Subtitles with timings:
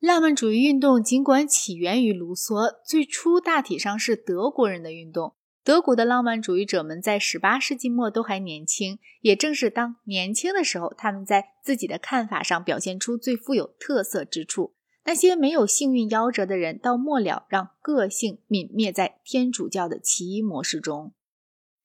[0.00, 5.34] 浪漫主义运动尽管起源于卢梭，最初大体上是德国人的运动。
[5.64, 14.74] 德国的浪漫主义者们在18世纪末都还年轻，也正是当年轻的时候，他们在自己的看法上表现出最富有特色之处。
[15.04, 21.12] 那些没有幸运夭折的人，到末了让个性泯灭在天主教的奇异模式中。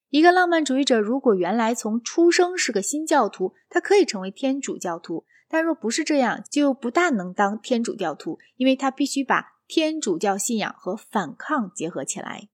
[0.09, 12.49] 一个浪漫主义者如果原来从出生是个新教徒，他可以成为天主教徒；但若不是这样，就不大能当天主教徒，因为他必须把天主教信仰和反抗结合起来。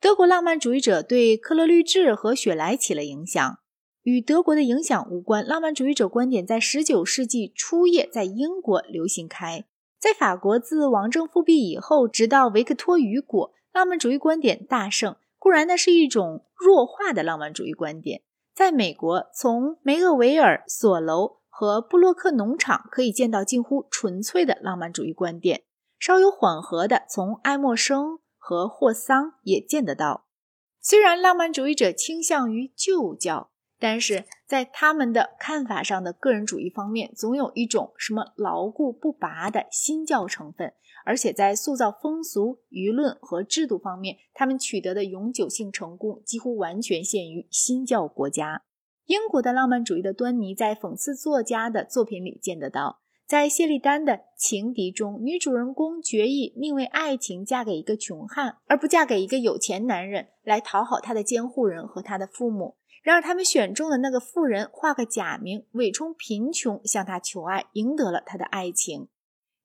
[0.00, 3.60] 德国浪漫主义者对克勒律治和雪莱起了影响，
[4.02, 5.46] 与德国的影响无关。
[5.46, 9.64] 浪漫主义者观点在19世纪初叶在英国流行开，
[10.00, 15.14] 在法国自王政复辟以后，直到维克托·雨果，浪漫主义观点大盛。
[15.38, 18.22] 固然，那是一种弱化的浪漫主义观点。
[18.52, 25.64] 在美国，从梅厄维尔、索楼和布洛克农场可以见到近乎纯粹的浪漫主义观点，
[25.98, 28.20] 稍有缓和的，从爱默生。
[28.38, 30.24] 和霍桑也见得到。
[30.80, 40.72] 虽然浪漫主义者倾向于旧教，但是在他们的看法上的个人主义方面，总有一种什么牢固不拔的新教成分。
[41.04, 48.62] 而且在塑造风俗、舆论和制度方面，他们取得的永久性成功几乎完全限于新教国家。
[49.10, 53.00] 英国的浪漫主义的端倪，在讽刺作家的作品里见得到。
[53.26, 62.76] 在谢利丹的情敌中，女主人公决意宁为爱情嫁给一个穷汉，而不嫁给一个有钱男人，来讨好他的监护人和他的父母。
[63.02, 69.08] 然而，他们选中的那个富人化个假名，伪充贫穷，向他求爱，赢得了他的爱情。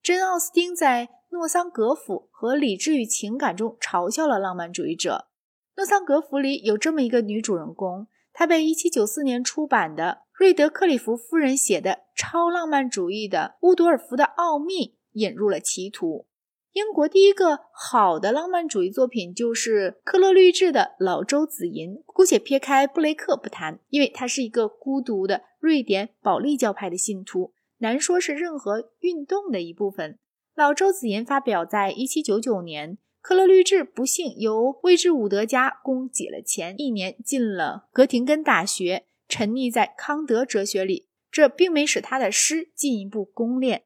[0.01, 5.27] 珍·奥斯汀在《诺桑格府和理智与情感》中嘲笑了浪漫主义者。
[5.77, 10.25] 《诺桑格府》里有这么一个女主人公，他被1794年出版的。
[10.37, 16.27] 瑞德克里夫夫人写的超浪漫主义的乌多尔夫的奥秘引入了歧途。
[16.73, 22.03] 英国第一个好的浪漫主义作品就是克勒律治的老周子吟。
[22.05, 30.19] 姑且撇开布雷克不谈，因为他是一个孤独的瑞典保利教派的信徒，难说是任何运动的一部分。
[30.53, 32.97] 老周子吟发表在1799年。
[33.27, 39.07] 克勒律治不幸由威治伍德家供给了钱，一年进了格廷根大学。
[39.27, 43.85] 沉溺在康德哲学里，这并没使他的诗进一步攻炼。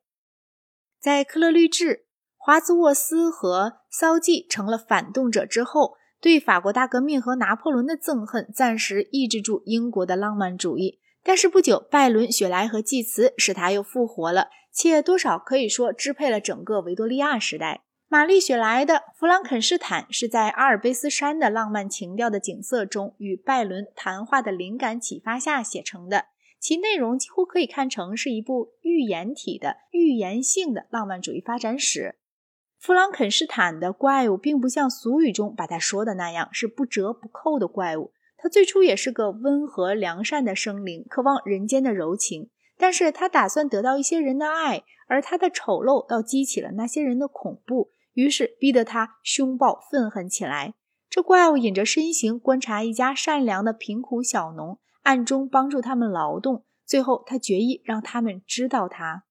[1.00, 11.00] 在克勒律治、华兹沃斯和骚季成了反动者之后，对法国大革命和拿破仑的憎恨暂时抑制住英国的浪漫主义。
[11.24, 17.86] 但是不久，拜伦、雪莱和济慈使他又复活了，且多少可以说支配了整个维多利亚时代。
[18.12, 26.26] 玛丽雪莱的《弗朗肯斯坦》是在阿尔卑斯山的浪漫情调的景色中，与拜伦谈话的灵感启发下写成的。
[26.60, 32.16] 其内容几乎可以看成是一部寓言体的预言性的浪漫主义发展史。
[32.80, 42.50] 弗朗肯斯坦的怪物并不像俗语中把他说的那样是不折不扣的怪物，他最初也是个温和良善的生灵，渴望人间的柔情。
[42.76, 47.92] 但是他打算得到一些人的爱，而他的丑陋倒激起了那些人的恐怖。
[48.14, 50.74] 于是逼得他凶暴愤恨起来。
[51.10, 56.66] 这怪物隐着身形，观察一家善良的贫苦小农，暗中帮助他们劳动。
[56.86, 59.24] 最后，他决意让他们知道他。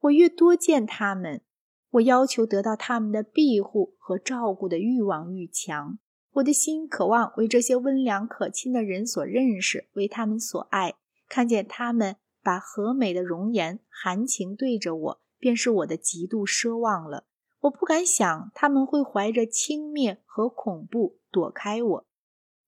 [0.00, 1.42] 我越多见他们，
[1.90, 5.98] 我要求得到他们的庇护和照顾的欲望愈强。
[6.32, 10.94] 我的心渴望为这些温良可亲的人所认识，为他们所爱。
[11.28, 17.26] 看见他们把和美的容颜含情对着我，便是我的极度奢望了。
[17.62, 22.06] 我不敢想他们会怀着轻蔑和恐怖躲开我，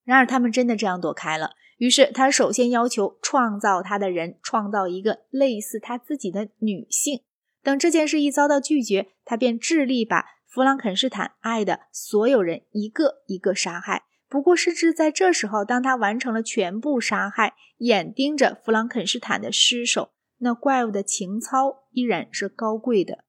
[0.04, 1.52] 然而他们真的这样躲开了。
[1.78, 7.22] 于是他首先要求创造他的人创造一个类似他自己的女性。
[7.62, 14.04] 等这件事一遭到拒绝，他便致力把弗朗肯斯坦爱的所有人一个一个杀害。
[14.28, 23.24] 不过是至在这时候，当他完成了全部杀害，眼盯着弗朗肯斯坦的尸首，那怪物的情操依然是高贵的。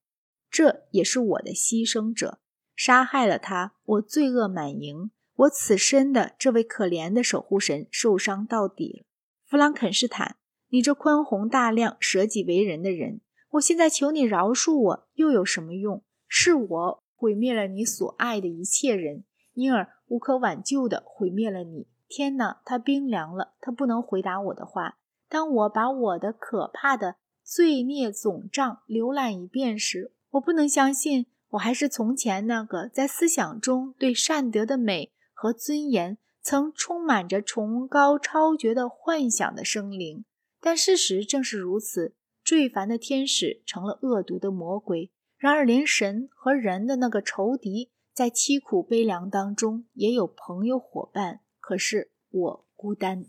[0.56, 2.40] 这也是我的牺牲者，
[2.78, 5.12] 杀害了他，我罪恶满盈。
[5.36, 9.06] 我此生的这位可怜的守护神受伤到底了。
[9.44, 10.38] 弗朗肯斯坦，
[10.70, 13.20] 你这宽宏大量、舍己为人的人，
[13.50, 16.02] 我现在求你饶恕我，又有什么用？
[16.26, 19.26] 是我毁灭了你所爱的一切人，
[19.56, 21.90] 因而无可挽救的毁灭了你。
[22.08, 25.00] 天哪，他冰凉了，他不能回答我的话。
[25.28, 40.26] 当我把我的可怕的罪孽总账浏览一遍时，我不能相信，我还是从前那个在思想中对善德的美和尊严曾充满着崇高超绝的幻想的生灵。
[40.60, 51.42] 但事实正是如此，坠凡的天使成了恶毒的魔鬼，然而，连神和人的那个仇敌，在凄苦悲凉当中也有朋友伙伴。
[51.62, 53.26] 可是我孤单。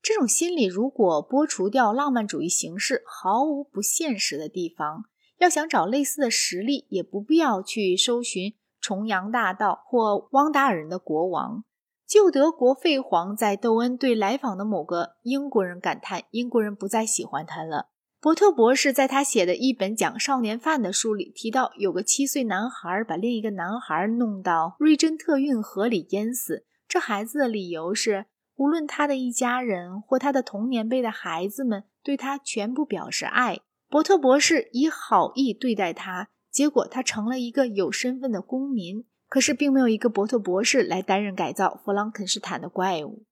[0.00, 5.04] 这种心理如果剥除掉浪漫主义形式毫无不现实的地方，
[5.42, 11.64] 要想找类似的实例，也不必要去搜寻重阳大道或汪达尔人的国王。
[12.06, 17.88] 旧德国废皇在窦恩对来访的某个英国人感叹：“英国人不再喜欢他了。”
[18.22, 26.64] 伯特博士在他写的一本讲少年犯的书里提到，有个七岁男孩把另一个男孩弄到瑞珍特运河里淹死。
[26.86, 28.26] 这孩子的理由是。
[28.56, 33.60] 无论他的一家人或他的同年辈的孩子们对他全部表示爱，
[33.92, 39.04] 伯特博士以好意对待他，结果他成了一个有身份的公民。
[39.28, 43.26] 可是，并没有一个伯特博士来担任改造弗朗肯斯坦的怪物。